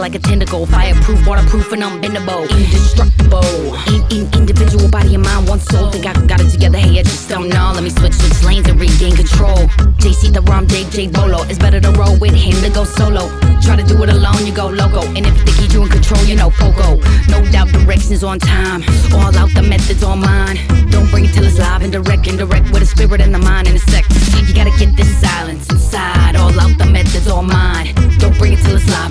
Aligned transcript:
like 0.00 0.14
a 0.14 0.18
tentacle. 0.18 0.64
Fireproof, 0.66 1.26
waterproof, 1.26 1.72
and 1.72 1.82
unbendable. 1.82 2.48
Indestructible. 2.50 3.76
In, 3.92 4.00
in, 4.10 4.32
individual 4.34 4.88
body 4.88 5.14
and 5.14 5.22
mind, 5.22 5.46
one 5.46 5.60
soul. 5.60 5.90
Think 5.90 6.06
I 6.06 6.14
got 6.26 6.40
it 6.40 6.48
together, 6.48 6.78
hey, 6.78 6.98
I 6.98 7.02
just 7.02 7.28
don't 7.28 7.48
know. 7.48 7.72
Let 7.74 7.84
me 7.84 7.90
switch, 7.90 8.14
switch 8.14 8.42
lanes 8.42 8.66
and 8.68 8.80
regain 8.80 9.14
control. 9.14 9.58
JC 10.00 10.32
the 10.32 10.40
Rom, 10.42 10.66
JJ 10.66 11.12
Bolo. 11.12 11.42
It's 11.44 11.58
better 11.58 11.80
to 11.80 11.90
roll 11.92 12.18
with 12.18 12.34
him 12.34 12.56
than 12.62 12.72
go 12.72 12.84
solo. 12.84 13.28
Try 13.60 13.76
to 13.76 13.84
do 13.84 14.02
it 14.02 14.08
alone, 14.08 14.46
you 14.46 14.54
go 14.54 14.68
loco. 14.68 15.02
And 15.14 15.26
if 15.26 15.36
you 15.36 15.52
think 15.52 15.72
you 15.74 15.82
in 15.82 15.88
control, 15.90 16.24
you 16.24 16.34
know 16.34 16.50
Pogo. 16.50 16.98
No 17.28 17.44
doubt 17.52 17.68
directions 17.68 18.24
on 18.24 18.38
time. 18.38 18.82
All 19.12 19.36
out 19.36 19.52
the 19.54 19.62
methods 19.62 20.02
on 20.02 20.20
mine. 20.20 20.56
Don't 20.90 21.10
bring 21.10 21.26
it 21.26 21.34
till 21.34 21.44
it's 21.44 21.58
live 21.58 21.82
and 21.82 21.92
direct, 21.92 22.26
indirect 22.26 22.72
with 22.72 22.82
a 22.82 22.86
spirit 22.86 23.20
and 23.20 23.34
the 23.34 23.38
mind 23.38 23.68
and 23.68 23.76
a 23.76 23.80
sec. 23.80 24.04
You 24.48 24.54
gotta 24.54 24.76
get 24.78 24.96
this 24.96 25.10
silence 25.20 25.68
inside. 25.68 26.36
All 26.36 26.58
out 26.58 26.78
the 26.78 26.86
methods 26.86 27.28
on 27.28 27.46
mine. 27.46 27.99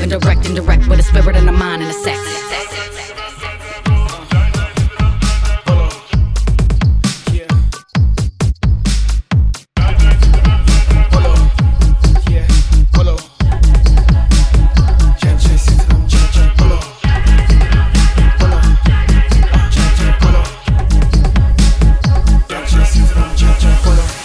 Don't 0.10 0.22
bring 0.22 0.40
it 0.40 0.44
till 0.44 0.58
it's 0.58 0.60
live 0.60 0.60
and 0.60 0.66
direct, 0.66 0.88
with 0.90 1.00
a 1.00 1.04
spirit 1.04 1.36
and 1.36 1.48
a 1.48 1.52
mind 1.52 1.82
and 1.82 1.92
a 1.92 1.94
sex. 1.94 2.20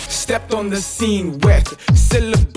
Stepped 0.08 0.54
on 0.54 0.70
the 0.70 0.78
scene 0.78 1.38
with 1.40 1.76
syllables 1.94 2.53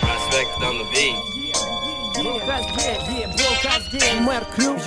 Проспект 0.00 0.60
Дона 0.60 0.84
Ви. 0.94 1.14
Мэр 4.20 4.44
Крю, 4.56 4.78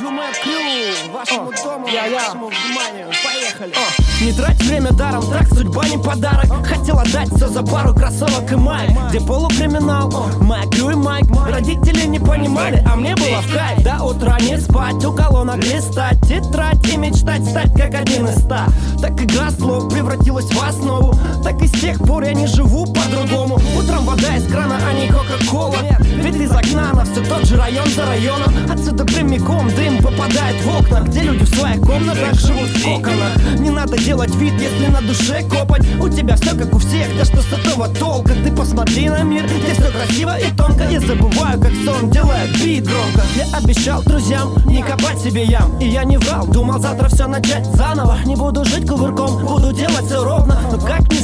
Крю, 0.44 1.12
вашему 1.12 1.52
дому, 1.64 1.88
вашему 1.88 2.48
вниманию, 2.48 3.12
поехали! 3.24 3.74
Не 4.21 4.31
трать 4.34 4.62
время 4.63 4.91
даром, 4.91 5.25
трак 5.25 5.47
судьба 5.47 5.88
не 5.88 5.97
подарок. 5.97 6.45
Хотел 6.63 6.99
отдать 6.99 7.27
все 7.36 7.47
за 7.47 7.63
пару 7.63 7.91
кроссовок 7.91 8.51
и 8.51 8.55
майк 8.55 8.91
Где 9.10 9.19
полукриминал, 9.19 10.12
Мэр 10.39 10.69
Крю 10.69 10.91
и 10.91 10.95
Майк 10.95 11.25
Родители 11.49 12.05
не 12.05 12.19
понимали, 12.19 12.84
а 12.88 12.95
мне 12.95 13.15
было 13.15 13.41
в 13.41 13.51
кайф. 13.51 13.84
До 13.84 14.03
утра 14.03 14.38
не 14.39 14.60
спать, 14.60 15.03
у 15.03 15.12
колонок 15.12 15.57
листать 15.63 16.21
Тетрадь 16.27 16.88
и 16.88 16.97
мечтать 16.97 17.43
стать 17.43 17.73
как 17.73 17.95
один 17.95 18.27
из 18.27 18.36
ста. 18.36 18.67
Так 19.01 19.19
игра 19.19 19.49
слов 19.49 19.91
превратилась 19.91 20.51
в 20.51 20.63
основу. 20.63 21.15
Так 21.43 21.60
и 21.63 21.67
с 21.67 21.71
тех 21.71 21.97
пор 21.97 22.23
я 22.23 22.34
не 22.34 22.45
живу 22.45 22.86
по-другому. 22.86 23.60
Утром 23.75 24.05
вода 24.05 24.36
из 24.36 24.45
крана, 24.45 24.77
а 24.88 24.93
не 24.93 25.07
кока-кола. 25.07 25.77
Ведь 25.99 26.36
из 26.36 26.51
окна 26.51 26.93
на 26.93 27.05
все 27.05 27.23
тот 27.23 27.45
же 27.45 27.57
район 27.57 27.88
за 27.89 28.05
районом. 28.05 28.53
Отсюда 28.71 29.03
прямиком 29.03 29.67
дым 29.75 29.97
попадает 29.97 30.63
в 30.63 30.69
окна 30.69 31.01
Где 31.01 31.21
люди 31.21 31.43
в 31.43 31.55
своих 31.55 31.81
комнатах 31.81 32.34
живут 32.36 32.69
в 32.69 32.84
коконах 32.84 33.60
Не 33.60 33.69
надо 33.71 33.97
делать 33.97 34.11
вид, 34.12 34.54
если 34.60 34.88
на 34.88 35.02
душе 35.02 35.43
копать 35.50 35.86
У 36.00 36.10
тебя 36.10 36.36
все 36.36 36.56
как 36.56 36.74
у 36.74 36.80
всех, 36.80 37.08
да 37.17 37.26
что 37.26 37.41
с 37.41 37.54
этого 37.54 37.88
толка? 37.88 38.34
Ты 38.34 38.52
посмотри 38.52 39.10
на 39.10 39.24
мир, 39.24 39.45
где 39.45 39.74
все 39.74 39.91
красиво 39.91 40.38
и 40.38 40.52
тонко. 40.56 40.84
Я 40.89 41.00
забываю, 41.00 41.60
как 41.60 41.71
сон 41.86 42.10
делает 42.10 42.52
бит 42.62 42.86
громко. 42.86 43.21
Я 43.36 43.58
обещал 43.58 44.04
друзьям 44.04 44.54
не 44.65 44.84
копать 44.84 45.19
себе 45.19 45.45
ям. 45.45 45.78
И 45.80 45.88
я 45.88 46.04
не 46.04 46.17
врал, 46.17 46.45
думал 46.45 46.80
завтра 46.80 47.08
все 47.08 47.28
начать 47.28 47.65
заново. 47.76 48.17
Не 48.26 48.36
буду 48.36 48.65
жить 48.65 48.88
кувырком, 48.88 49.45
буду 49.45 49.71
делать 49.71 50.06
все 50.06 50.24
ровно. 50.24 50.60
Но 50.71 50.78
как 50.80 51.10
ни 51.12 51.17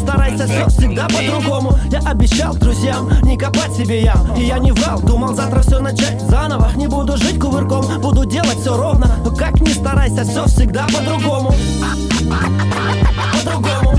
все 0.47 0.67
всегда 0.69 1.07
по-другому. 1.07 1.77
Я 1.91 1.99
обещал 1.99 2.55
друзьям 2.55 3.09
не 3.23 3.37
копать 3.37 3.73
себе 3.73 4.01
ям. 4.03 4.35
И 4.35 4.43
я 4.45 4.57
не 4.59 4.71
врал, 4.71 4.99
думал 5.01 5.35
завтра 5.35 5.61
все 5.61 5.79
начать 5.79 6.21
заново. 6.21 6.71
Не 6.75 6.87
буду 6.87 7.17
жить 7.17 7.39
кувырком, 7.39 7.85
буду 8.01 8.25
делать 8.25 8.59
все 8.59 8.75
ровно. 8.75 9.09
Но 9.23 9.35
как 9.35 9.59
ни 9.61 9.69
старайся, 9.69 10.23
все 10.23 10.45
всегда 10.45 10.87
по-другому. 10.87 11.53
По-другому 13.33 13.97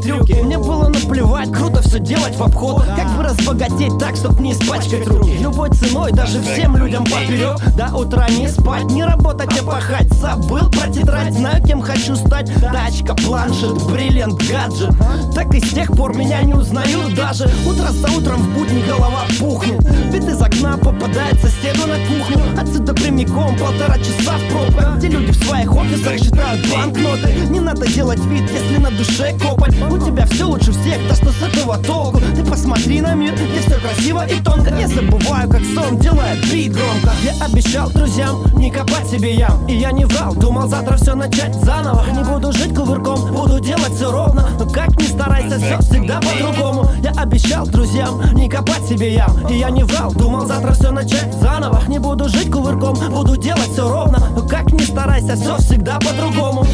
трюки. 0.00 0.32
Мне 0.32 0.58
было 0.58 0.88
наплевать, 1.16 1.50
круто 1.52 1.82
все 1.82 1.98
делать 1.98 2.36
в 2.36 2.42
обход. 2.42 2.84
Как 2.96 3.08
бы 3.16 3.22
разбогатеть 3.22 3.98
так, 3.98 4.16
чтоб 4.16 4.38
не 4.40 4.52
испачкать 4.52 5.06
руки 5.06 5.38
Любой 5.38 5.70
ценой, 5.70 6.12
даже 6.12 6.42
всем 6.42 6.76
людям 6.76 7.04
поперек 7.04 7.58
До 7.76 7.96
утра 7.96 8.28
не 8.28 8.48
спать, 8.48 8.84
не 8.84 9.04
работать, 9.04 9.50
а 9.58 9.64
пахать. 9.64 10.12
Забыл 10.12 10.70
про 10.70 10.88
тетрадь, 10.92 11.32
знаю, 11.32 11.62
кем 11.64 11.80
хочу 11.80 12.16
стать. 12.16 12.50
Тачка, 12.60 13.14
планшет, 13.14 13.82
бриллиант, 13.84 14.42
гаджет. 14.48 14.94
Так 15.34 15.54
и 15.54 15.60
с 15.60 15.70
тех 15.70 15.92
пор 15.92 16.16
меня 16.16 16.42
не 16.42 16.54
узнают 16.54 17.14
даже. 17.14 17.50
Утро 17.66 17.90
за 17.90 18.08
утром 18.12 18.40
в 18.40 18.54
будни 18.54 18.82
голова 18.86 19.22
пухнет 19.38 19.82
Вид 20.12 20.24
из 20.24 20.40
окна 20.40 20.76
попадает 20.76 21.40
соседу 21.40 21.86
на 21.86 21.96
кухню. 22.06 22.60
Отсюда 22.60 22.94
прямиком 22.94 23.56
полтора 23.56 23.96
часа 23.98 24.36
в 24.38 24.52
пробках 24.52 24.96
Где 24.96 25.08
люди 25.08 25.32
в 25.32 25.44
своих 25.44 25.74
офисах 25.74 26.18
считают 26.18 26.66
банкноты 26.70 27.32
Не 27.50 27.60
надо 27.60 27.86
делать 27.86 28.24
вид, 28.26 28.50
если 28.50 28.78
на 28.78 28.90
душе 28.90 29.34
копать. 29.38 29.74
У 29.90 29.98
тебя 29.98 30.26
все 30.26 30.44
лучше 30.44 30.72
всех, 30.72 31.05
да 31.08 31.14
что 31.14 31.30
с 31.30 31.42
этого 31.42 31.78
толку? 31.78 32.20
Ты 32.34 32.44
посмотри 32.44 33.00
на 33.00 33.14
мир, 33.14 33.34
где 33.34 33.60
все 33.60 33.78
красиво 33.80 34.26
и 34.26 34.40
тонко. 34.40 34.74
Я 34.74 34.88
забываю, 34.88 35.48
как 35.48 35.62
сон 35.74 35.98
делает 35.98 36.40
бит 36.50 36.72
громко. 36.72 37.12
Я 37.22 37.44
обещал 37.44 37.90
друзьям 37.90 38.44
не 38.56 38.70
копать 38.70 39.08
себе 39.08 39.34
ям. 39.34 39.66
И 39.66 39.74
я 39.76 39.92
не 39.92 40.04
врал, 40.04 40.34
думал 40.34 40.68
завтра 40.68 40.96
все 40.96 41.14
начать 41.14 41.54
заново. 41.54 42.04
Не 42.14 42.24
буду 42.24 42.52
жить 42.52 42.74
кувырком, 42.74 43.32
буду 43.32 43.60
делать 43.60 43.94
все 43.94 44.10
ровно. 44.10 44.48
Но 44.58 44.68
как 44.68 44.90
ни 45.00 45.04
старайся, 45.04 45.58
все 45.58 45.78
всегда 45.80 46.20
по-другому. 46.20 46.90
Я 47.02 47.10
обещал 47.12 47.66
друзьям 47.66 48.22
не 48.34 48.48
копать 48.48 48.86
себе 48.88 49.14
ям. 49.14 49.46
И 49.48 49.58
я 49.58 49.70
не 49.70 49.84
врал, 49.84 50.12
думал 50.12 50.46
завтра 50.46 50.72
все 50.72 50.90
начать 50.90 51.32
заново. 51.40 51.82
Не 51.88 51.98
буду 51.98 52.28
жить 52.28 52.50
кувырком, 52.50 52.94
буду 53.10 53.36
делать 53.36 53.70
все 53.72 53.88
ровно. 53.88 54.18
Но 54.34 54.46
как 54.46 54.72
ни 54.72 54.82
старайся, 54.82 55.36
все 55.36 55.56
всегда 55.58 55.98
По-другому. 55.98 56.66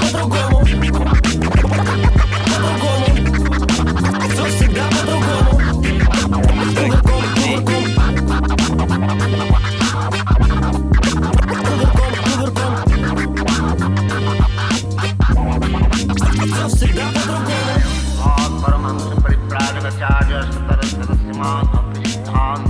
По-другому 0.00 0.62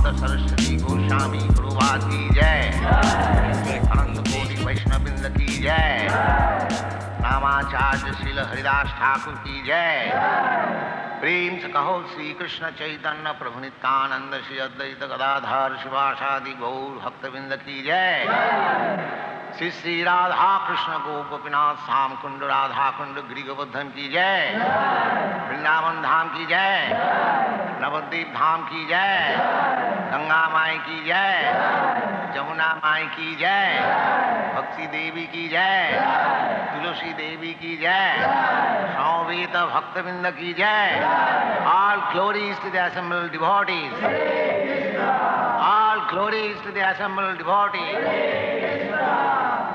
सरस्वती 0.03 0.77
गोस्वामी 0.77 1.37
गुरुवाद 1.37 2.01
की 2.03 2.29
जय। 2.29 2.71
आनंद 3.91 4.17
कोटि 4.27 4.65
वैष्णविंद 4.65 5.37
की 5.37 5.45
जय। 5.45 6.07
रामाचार्य 7.21 8.13
श्रील 8.13 8.39
हरिदास 8.39 8.87
ठाकुर 8.87 9.33
की 9.33 9.63
जय। 9.63 10.11
प्रेम 11.19 11.57
से 11.61 11.67
कहो 11.67 12.05
श्री 12.13 12.33
कृष्ण 12.33 12.69
चैतन्य 12.69 13.31
प्रभु 13.31 13.59
नित्यानंद 13.59 14.43
श्री 14.47 14.57
अद्वैत 14.57 15.03
गदाधर 15.03 15.77
शिवासादि 15.83 16.51
गौर 16.51 17.01
भक्तविंद 17.05 17.53
की 17.53 17.83
जय। 17.83 18.25
श्री 19.57 19.71
श्री 19.71 20.03
राधा 20.03 20.67
कृष्ण 20.67 20.93
गो 20.93 21.29
गोपीनाथ 21.29 21.75
श्याम 21.75 22.15
कुंड 22.15 22.43
राधा 22.43 22.89
कुंड 22.89 23.15
गिरी 23.27 23.41
गोवर्धन 23.41 23.83
की 23.83 24.09
जय। 24.09 24.49
वृंदावन 25.49 26.01
धाम 26.01 26.27
की 26.29 26.45
जय। 26.45 26.89
नवद्वीप 27.81 28.27
धाम 28.27 28.61
की 28.61 28.85
जय। 28.85 29.35
गंगा 30.11 30.49
माई 30.49 30.77
की 30.77 31.03
जय। 31.05 31.53
जमुना 32.35 32.73
माई 32.75 33.03
की 33.03 33.35
जय। 33.35 33.79
भक्ति 34.55 34.87
देवी 34.87 35.25
की 35.25 35.47
जय। 35.47 35.91
तुलसी 36.73 37.13
देवी 37.13 37.53
की 37.53 37.77
जय। 37.77 38.17
सौवेत 38.97 39.57
भक्तविंद 39.57 40.27
की 40.27 40.53
जय। 40.53 40.99
All 41.67 42.11
glories 42.11 42.61
to 42.61 42.69
the 42.69 42.89
assembled 42.89 43.31
devotees 43.35 43.93
all 45.63 45.99
glories 46.11 46.57
to 46.65 46.71
the 46.71 46.83
assembled 46.91 47.37
devotees 47.37 48.03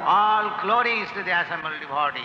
all 0.08 0.50
glories 0.62 1.06
to 1.14 1.22
the 1.22 1.38
assembled 1.38 1.74
devotees 1.82 2.24